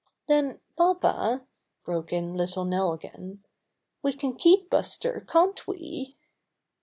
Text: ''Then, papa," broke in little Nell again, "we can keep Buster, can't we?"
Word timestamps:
''Then, 0.27 0.59
papa," 0.75 1.45
broke 1.85 2.11
in 2.11 2.33
little 2.33 2.65
Nell 2.65 2.91
again, 2.91 3.43
"we 4.01 4.13
can 4.13 4.33
keep 4.33 4.67
Buster, 4.67 5.23
can't 5.29 5.67
we?" 5.67 6.17